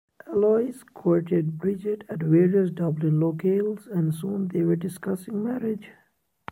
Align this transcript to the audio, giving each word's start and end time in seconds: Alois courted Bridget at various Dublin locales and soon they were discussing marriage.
Alois 0.25 0.83
courted 0.95 1.59
Bridget 1.59 2.05
at 2.09 2.23
various 2.23 2.71
Dublin 2.71 3.19
locales 3.19 3.85
and 3.85 4.15
soon 4.15 4.47
they 4.47 4.63
were 4.63 4.75
discussing 4.75 5.43
marriage. 5.43 5.91